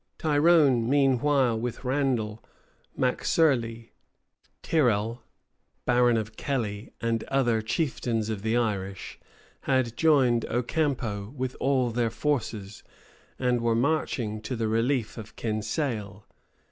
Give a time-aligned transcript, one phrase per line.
[0.17, 2.43] Tyrone, meanwhile, with Randal,
[2.97, 3.91] Mac Surley,
[4.63, 5.21] Tirel,
[5.85, 9.19] baron of Kelley, and other chieftains of the Irish,
[9.65, 12.81] had joined Ocampo with all their forces,
[13.37, 16.25] and were marching to the relief of Kinsale.